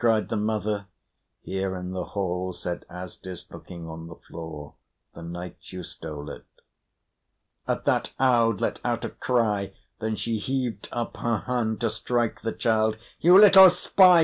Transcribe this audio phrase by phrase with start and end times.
[0.00, 0.86] cried the mother.
[1.42, 4.74] "Here in the hall," said Asdis, looking on the floor,
[5.14, 6.46] "the night you stole it."
[7.66, 9.72] At that Aud let out a cry.
[9.98, 12.96] Then she heaved up her hand to strike the child.
[13.18, 14.16] "You little spy!"